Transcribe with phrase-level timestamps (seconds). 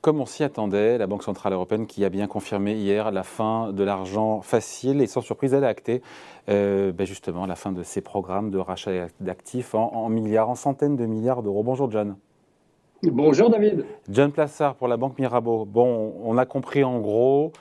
[0.00, 3.72] comme on s'y attendait, la Banque Centrale Européenne qui a bien confirmé hier la fin
[3.72, 6.02] de l'argent facile et sans surprise, elle a acté
[6.48, 10.96] euh, ben justement la fin de ses programmes de rachat d'actifs en, milliards, en centaines
[10.96, 11.62] de milliards d'euros.
[11.62, 12.16] Bonjour John.
[13.02, 13.84] Bonjour David.
[14.10, 15.64] John Plassard pour la Banque Mirabeau.
[15.64, 17.52] Bon, on a compris en gros,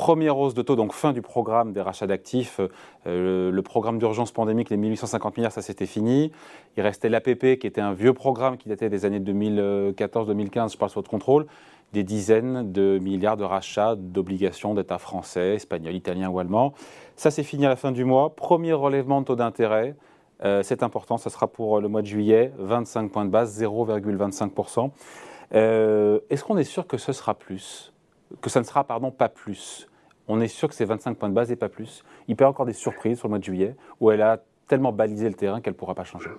[0.00, 2.58] première hausse de taux, donc fin du programme des rachats d'actifs.
[3.06, 6.32] Euh, le, programme d'urgence pandémique, les 1850 milliards, ça c'était fini.
[6.78, 10.90] Il restait l'APP, qui était un vieux programme qui datait des années 2014-2015, je parle
[10.90, 11.46] sur le contrôle,
[11.92, 16.72] des dizaines de milliards de rachats d'obligations d'État français, espagnol, italien ou allemand.
[17.16, 18.34] Ça c'est fini à la fin du mois.
[18.34, 19.96] Premier relèvement de taux d'intérêt.
[20.42, 24.92] Euh, c'est important, ça sera pour le mois de juillet, 25 points de base, 0,25%.
[25.52, 27.92] Euh, est-ce qu'on est sûr que ce sera plus
[28.40, 29.89] Que ça ne sera, pardon, pas plus?
[30.30, 32.04] On est sûr que c'est 25 points de base et pas plus.
[32.28, 34.40] Il peut y avoir encore des surprises sur le mois de juillet où elle a
[34.68, 36.30] tellement balisé le terrain qu'elle ne pourra pas changer.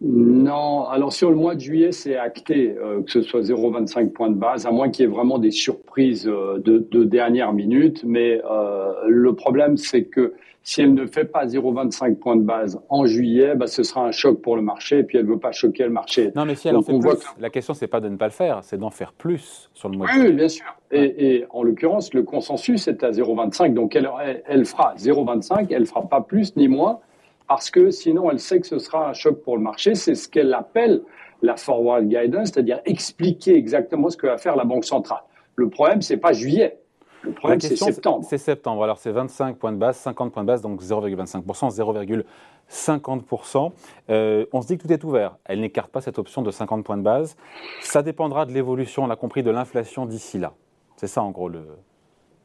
[0.00, 4.30] Non, alors sur le mois de juillet, c'est acté euh, que ce soit 0,25 points
[4.30, 8.04] de base, à moins qu'il y ait vraiment des surprises euh, de, de, dernière minute.
[8.04, 10.34] Mais euh, le problème, c'est que
[10.68, 14.10] si elle ne fait pas 0,25 points de base en juillet, bah, ce sera un
[14.10, 16.30] choc pour le marché, et puis elle ne veut pas choquer le marché.
[16.36, 18.32] Non, mais si elle en fait plus, la question, c'est pas de ne pas le
[18.32, 20.20] faire, c'est d'en faire plus sur le mois de.
[20.20, 20.66] Oui, bien sûr.
[20.90, 25.68] Et, et, en l'occurrence, le consensus est à 0,25, donc elle, elle, elle fera 0,25,
[25.70, 27.00] elle fera pas plus ni moins
[27.46, 29.94] parce que sinon elle sait que ce sera un choc pour le marché.
[29.94, 31.00] C'est ce qu'elle appelle
[31.40, 35.22] la forward guidance, c'est-à-dire expliquer exactement ce que va faire la Banque centrale.
[35.56, 36.78] Le problème, c'est pas juillet.
[37.22, 38.24] Le problème, c'est septembre.
[38.28, 38.84] C'est septembre.
[38.84, 42.24] Alors, c'est 25 points de base, 50 points de base, donc 0,25%,
[42.70, 43.72] 0,50%.
[44.10, 45.36] Euh, on se dit que tout est ouvert.
[45.44, 47.36] Elle n'écarte pas cette option de 50 points de base.
[47.80, 50.52] Ça dépendra de l'évolution, on l'a compris, de l'inflation d'ici là.
[50.96, 51.64] C'est ça, en gros, le,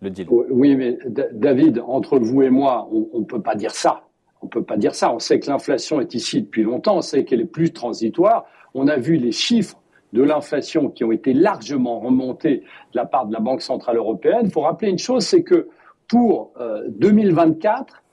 [0.02, 0.28] le deal.
[0.30, 0.98] Oui, mais
[1.34, 4.04] David, entre vous et moi, on ne peut pas dire ça.
[4.42, 5.14] On ne peut pas dire ça.
[5.14, 8.46] On sait que l'inflation est ici depuis longtemps, on sait qu'elle est plus transitoire.
[8.74, 9.78] On a vu les chiffres
[10.14, 12.60] de l'inflation qui ont été largement remontés
[12.94, 14.42] de la part de la Banque Centrale Européenne.
[14.44, 15.68] Il faut rappeler une chose, c'est que
[16.08, 16.54] pour
[16.90, 18.04] 2024,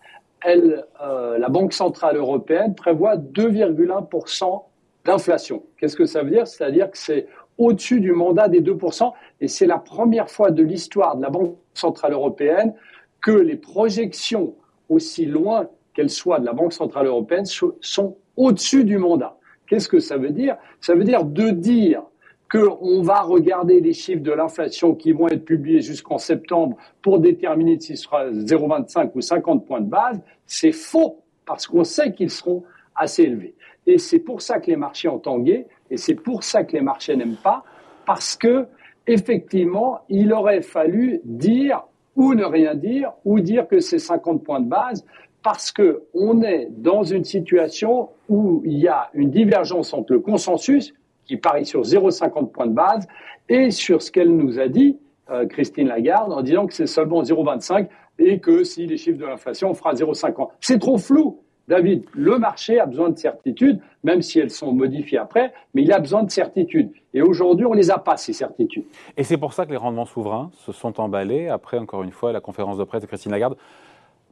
[0.47, 4.63] euh, euh, la Banque Centrale Européenne prévoit 2,1%
[5.05, 5.63] d'inflation.
[5.79, 6.47] Qu'est-ce que ça veut dire?
[6.47, 7.27] C'est-à-dire que c'est
[7.59, 11.57] au-dessus du mandat des 2%, et c'est la première fois de l'histoire de la Banque
[11.75, 12.75] Centrale Européenne
[13.21, 14.55] que les projections
[14.89, 19.37] aussi loin qu'elles soient de la Banque Centrale Européenne, sont au-dessus du mandat.
[19.71, 20.57] Qu'est-ce que ça veut dire?
[20.81, 22.03] Ça veut dire de dire
[22.51, 27.79] qu'on va regarder les chiffres de l'inflation qui vont être publiés jusqu'en septembre pour déterminer
[27.79, 32.31] si ce sera 0,25 ou 50 points de base, c'est faux, parce qu'on sait qu'ils
[32.31, 32.65] seront
[32.97, 33.55] assez élevés.
[33.87, 36.83] Et c'est pour ça que les marchés ont tangué, et c'est pour ça que les
[36.83, 37.63] marchés n'aiment pas,
[38.05, 38.67] parce que
[39.07, 41.85] effectivement, il aurait fallu dire
[42.17, 45.07] ou ne rien dire, ou dire que c'est 50 points de base,
[45.43, 50.21] parce que on est dans une situation où il y a une divergence entre le
[50.21, 50.93] consensus
[51.25, 53.07] qui parie sur 0,50 points de base
[53.49, 54.99] et sur ce qu'elle nous a dit,
[55.31, 59.27] euh, Christine Lagarde, en disant que c'est seulement 0,25 et que si les chiffres de
[59.27, 60.49] l'inflation, on fera 0,50.
[60.61, 61.41] C'est trop flou.
[61.69, 65.93] David, le marché a besoin de certitudes, même si elles sont modifiées après, mais il
[65.93, 66.91] a besoin de certitudes.
[67.15, 68.87] Et aujourd'hui, on ne les a pas, ces certitudes.
[69.17, 72.33] Et c'est pour ça que les rendements souverains se sont emballés après, encore une fois,
[72.33, 73.57] la conférence de presse de Christine Lagarde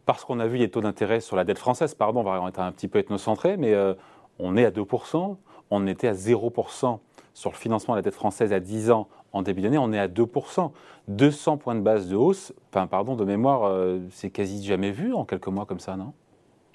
[0.09, 2.61] parce qu'on a vu les taux d'intérêt sur la dette française, pardon, on va être
[2.61, 3.93] un petit peu ethnocentré, mais euh,
[4.39, 5.37] on est à 2%,
[5.71, 6.99] on était à 0%
[7.35, 9.99] sur le financement de la dette française à 10 ans en début d'année, on est
[9.99, 10.71] à 2%.
[11.09, 15.27] 200 points de base de hausse, pardon, de mémoire, euh, c'est quasi jamais vu en
[15.27, 16.15] quelques mois comme ça, non?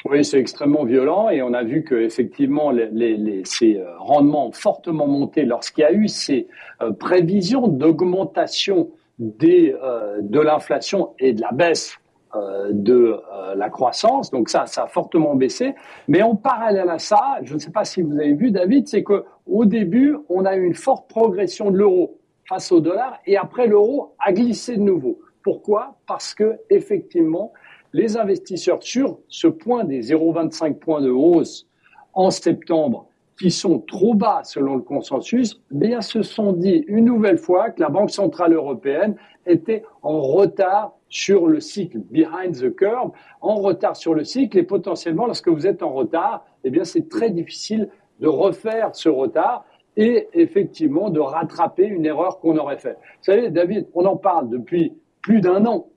[0.05, 2.71] Oui, c'est extrêmement violent et on a vu que effectivement
[3.45, 6.45] ces euh, rendements ont fortement monté lorsqu'il y a eu ces
[6.99, 11.97] prévisions d'augmentation de l'inflation et de la baisse
[12.71, 14.31] de euh, la croissance.
[14.31, 15.75] Donc ça, ça a fortement baissé.
[16.07, 19.03] Mais en parallèle à ça, je ne sais pas si vous avez vu, David, c'est
[19.03, 22.17] que au début, on a eu une forte progression de l'euro
[22.47, 25.19] face au dollar, et après l'euro a glissé de nouveau.
[25.43, 25.95] Pourquoi?
[26.05, 27.53] Parce que effectivement,
[27.93, 31.67] les investisseurs sur ce point des 0,25 points de hausse
[32.13, 33.07] en septembre
[33.43, 37.71] qui sont trop bas selon le consensus, eh bien se sont dit une nouvelle fois
[37.71, 43.11] que la Banque centrale européenne était en retard sur le cycle, behind the curve,
[43.41, 47.09] en retard sur le cycle et potentiellement lorsque vous êtes en retard, eh bien c'est
[47.09, 47.89] très difficile
[48.21, 49.65] de refaire ce retard
[49.97, 52.97] et effectivement de rattraper une erreur qu'on aurait faite.
[53.01, 55.89] Vous savez, David, on en parle depuis plus d'un an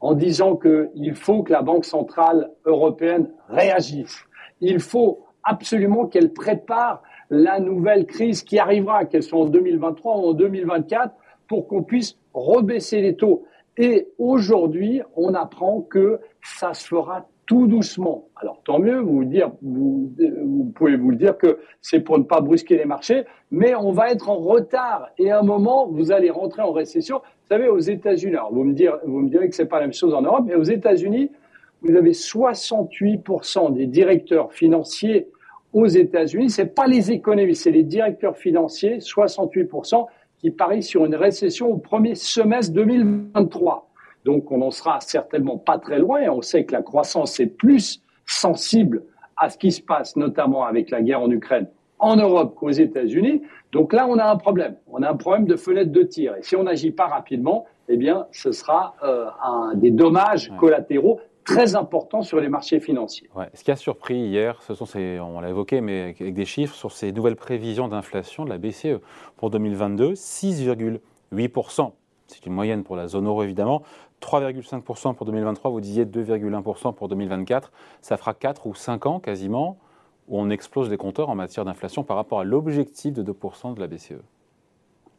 [0.00, 4.24] en disant qu'il faut que la Banque centrale européenne réagisse.
[4.60, 10.26] Il faut absolument qu'elle prépare la nouvelle crise qui arrivera, qu'elle soit en 2023 ou
[10.28, 11.14] en 2024,
[11.48, 13.44] pour qu'on puisse rebaisser les taux.
[13.76, 18.28] Et aujourd'hui, on apprend que ça se fera tout doucement.
[18.36, 22.84] Alors tant mieux, vous, pouvez vous le dire que c'est pour ne pas brusquer les
[22.84, 26.70] marchés, mais on va être en retard et à un moment, vous allez rentrer en
[26.70, 27.16] récession.
[27.18, 29.92] Vous savez, aux États-Unis, alors vous me, vous me direz que c'est pas la même
[29.92, 31.32] chose en Europe, mais aux États-Unis,
[31.82, 35.28] vous avez 68% des directeurs financiers
[35.72, 40.06] aux États-Unis, c'est pas les économistes, c'est les directeurs financiers, 68%,
[40.38, 43.88] qui parient sur une récession au premier semestre 2023.
[44.24, 46.22] Donc on n'en sera certainement pas très loin.
[46.30, 49.04] On sait que la croissance est plus sensible
[49.36, 51.68] à ce qui se passe, notamment avec la guerre en Ukraine,
[51.98, 53.42] en Europe qu'aux États-Unis.
[53.72, 54.76] Donc là, on a un problème.
[54.88, 56.34] On a un problème de fenêtre de tir.
[56.36, 61.20] Et si on n'agit pas rapidement, eh bien, ce sera euh, un des dommages collatéraux
[61.54, 63.28] très importants sur les marchés financiers.
[63.34, 63.48] Ouais.
[63.54, 66.74] Ce qui a surpris hier, ce sont ces, on l'a évoqué, mais avec des chiffres
[66.74, 69.00] sur ces nouvelles prévisions d'inflation de la BCE
[69.36, 71.92] pour 2022, 6,8%.
[72.28, 73.82] C'est une moyenne pour la zone euro évidemment.
[74.22, 77.72] 3,5% pour 2023, vous disiez 2,1% pour 2024.
[78.02, 79.78] Ça fera 4 ou 5 ans quasiment
[80.28, 83.80] où on explose les compteurs en matière d'inflation par rapport à l'objectif de 2% de
[83.80, 84.22] la BCE.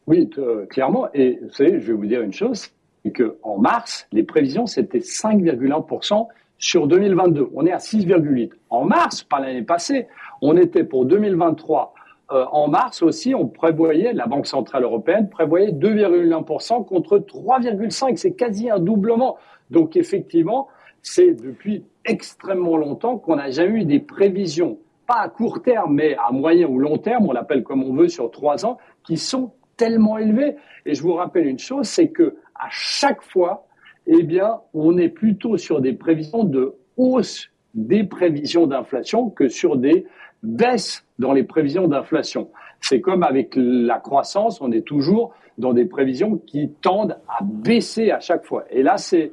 [0.07, 1.07] Oui, euh, clairement.
[1.13, 2.69] Et vous savez, je vais vous dire une chose,
[3.03, 6.27] c'est qu'en mars, les prévisions, c'était 5,1%
[6.57, 7.50] sur 2022.
[7.53, 8.51] On est à 6,8%.
[8.69, 10.07] En mars, pas l'année passée,
[10.42, 11.94] on était pour 2023
[12.31, 18.15] euh, en mars aussi, on prévoyait, la Banque Centrale Européenne prévoyait 2,1% contre 3,5%.
[18.15, 19.38] C'est quasi un doublement.
[19.69, 20.69] Donc effectivement,
[21.01, 24.77] c'est depuis extrêmement longtemps qu'on n'a jamais eu des prévisions,
[25.07, 28.07] pas à court terme, mais à moyen ou long terme, on l'appelle comme on veut
[28.07, 30.56] sur trois ans, qui sont tellement élevées.
[30.86, 33.66] Et je vous rappelle une chose, c'est que à chaque fois,
[34.06, 39.78] eh bien, on est plutôt sur des prévisions de hausse des prévisions d'inflation que sur
[39.78, 40.06] des
[40.44, 42.50] baisse dans les prévisions d'inflation.
[42.80, 48.12] C'est comme avec la croissance, on est toujours dans des prévisions qui tendent à baisser
[48.12, 48.66] à chaque fois.
[48.69, 49.31] Et là, c'est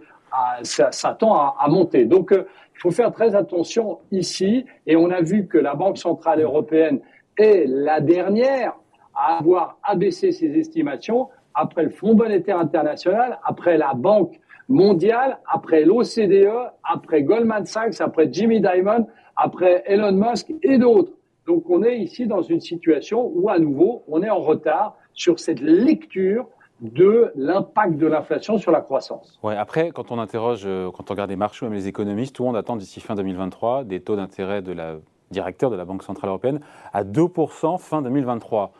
[0.62, 2.04] ça, tend à, à monter.
[2.04, 4.66] Donc, euh, il faut faire très attention ici.
[4.86, 7.00] Et on a vu que la Banque centrale européenne
[7.36, 8.75] est la dernière
[9.14, 11.28] à avoir abaissé ses estimations
[11.58, 14.38] après le Fonds monétaire international, après la Banque
[14.69, 21.12] mondiale, après l'OCDE, après Goldman Sachs, après Jimmy Dimon, après Elon Musk et d'autres.
[21.46, 25.40] Donc on est ici dans une situation où à nouveau on est en retard sur
[25.40, 26.46] cette lecture
[26.81, 29.40] de l'impact de l'inflation sur la croissance.
[29.43, 32.44] Ouais, après, quand on interroge, euh, quand on regarde les marchés, même les économistes, tout
[32.44, 34.99] le monde attend d'ici fin 2023 des taux d'intérêt de la
[35.32, 36.61] directeur de la Banque Centrale Européenne
[36.93, 38.70] à 2% fin 2023.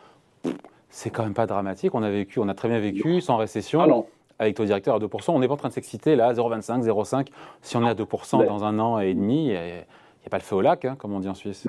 [0.89, 1.93] C'est quand même pas dramatique.
[1.93, 3.81] On a vécu, on a très bien vécu sans récession.
[3.81, 4.03] Ah
[4.39, 5.31] avec taux directeur à 2%.
[5.31, 7.27] On n'est pas en train de s'exciter là, 0,25, 0,5.
[7.61, 10.43] Si on est à 2% dans un an et demi, il n'y a pas le
[10.43, 11.67] feu au lac, hein, comme on dit en Suisse.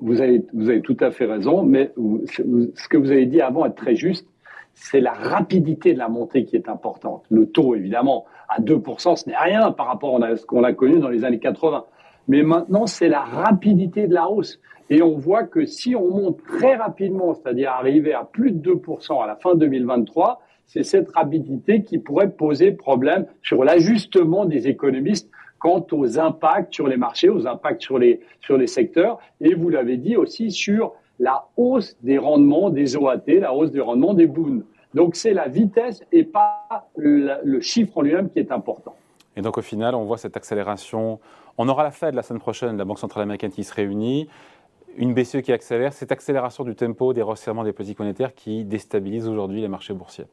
[0.00, 1.92] Vous avez, vous avez tout à fait raison, mais
[2.26, 4.26] ce que vous avez dit avant est très juste.
[4.72, 7.24] C'est la rapidité de la montée qui est importante.
[7.30, 10.98] Le taux, évidemment, à 2%, ce n'est rien par rapport à ce qu'on a connu
[10.98, 11.84] dans les années 80.
[12.28, 14.60] Mais maintenant, c'est la rapidité de la hausse.
[14.90, 19.22] Et on voit que si on monte très rapidement, c'est-à-dire arriver à plus de 2%
[19.22, 25.30] à la fin 2023, c'est cette rapidité qui pourrait poser problème sur l'ajustement des économistes
[25.58, 29.70] quant aux impacts sur les marchés, aux impacts sur les, sur les secteurs, et vous
[29.70, 34.26] l'avez dit aussi sur la hausse des rendements des OAT, la hausse des rendements des
[34.26, 34.62] boons.
[34.92, 38.94] Donc c'est la vitesse et pas le, chiffre en lui-même qui est important.
[39.36, 41.20] Et donc au final, on voit cette accélération.
[41.58, 44.28] On aura la Fed la semaine prochaine, la Banque centrale américaine qui se réunit,
[44.96, 49.28] une BCE qui accélère, cette accélération du tempo des resserrements des politiques monétaires qui déstabilise
[49.28, 50.26] aujourd'hui les marchés boursiers.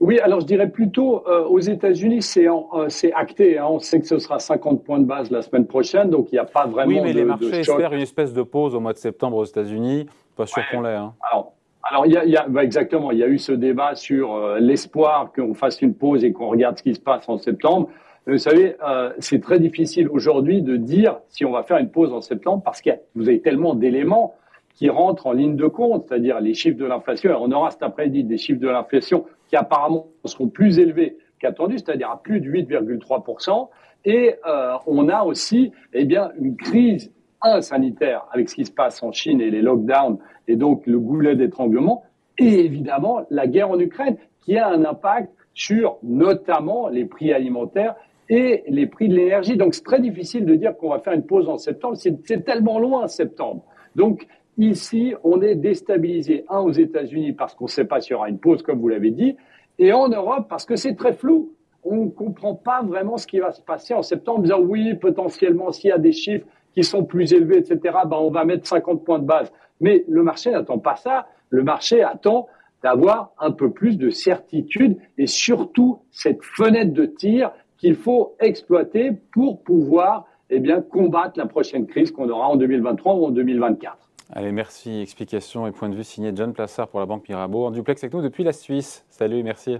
[0.00, 3.58] Oui, alors je dirais plutôt euh, aux États-Unis, c'est euh, c'est acté.
[3.58, 3.66] Hein.
[3.68, 6.38] On sait que ce sera 50 points de base la semaine prochaine, donc il n'y
[6.38, 6.90] a pas vraiment.
[6.90, 10.06] Oui, mais les marchés espèrent une espèce de pause au mois de septembre aux États-Unis.
[10.36, 10.94] Pas sûr qu'on l'ait.
[10.94, 11.14] Hein.
[11.30, 11.52] Alors,
[11.82, 13.10] alors il y a, y a bah, exactement.
[13.10, 16.48] Il y a eu ce débat sur euh, l'espoir qu'on fasse une pause et qu'on
[16.48, 17.88] regarde ce qui se passe en septembre.
[18.26, 18.76] Vous savez,
[19.18, 22.82] c'est très difficile aujourd'hui de dire si on va faire une pause en septembre parce
[22.82, 24.34] que vous avez tellement d'éléments
[24.74, 27.36] qui rentrent en ligne de compte, c'est-à-dire les chiffres de l'inflation.
[27.40, 32.10] On aura cet après-midi des chiffres de l'inflation qui apparemment seront plus élevés qu'attendus, c'est-à-dire
[32.10, 33.68] à plus de 8,3%.
[34.04, 38.72] Et euh, on a aussi eh bien, une crise un, sanitaire avec ce qui se
[38.72, 40.18] passe en Chine et les lockdowns
[40.48, 42.04] et donc le goulet d'étranglement,
[42.38, 47.94] et évidemment la guerre en Ukraine qui a un impact sur notamment les prix alimentaires
[48.28, 49.56] et les prix de l'énergie.
[49.56, 52.78] Donc c'est très difficile de dire qu'on va faire une pause en septembre, c'est tellement
[52.78, 53.64] loin septembre.
[53.96, 54.26] Donc
[54.60, 58.28] Ici, on est déstabilisé, un, aux États-Unis parce qu'on ne sait pas s'il y aura
[58.28, 59.34] une pause, comme vous l'avez dit,
[59.78, 61.54] et en Europe parce que c'est très flou.
[61.82, 64.94] On ne comprend pas vraiment ce qui va se passer en septembre, en disant oui,
[64.96, 68.66] potentiellement, s'il y a des chiffres qui sont plus élevés, etc., ben, on va mettre
[68.66, 69.52] 50 points de base.
[69.80, 71.26] Mais le marché n'attend pas ça.
[71.48, 72.46] Le marché attend
[72.82, 79.12] d'avoir un peu plus de certitude et surtout cette fenêtre de tir qu'il faut exploiter
[79.32, 83.96] pour pouvoir eh bien, combattre la prochaine crise qu'on aura en 2023 ou en 2024.
[84.32, 85.00] Allez, merci.
[85.00, 87.64] Explication et point de vue signé John Plassard pour la Banque Mirabeau.
[87.64, 89.04] En duplex avec nous depuis la Suisse.
[89.08, 89.78] Salut, merci.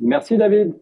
[0.00, 0.74] Merci David.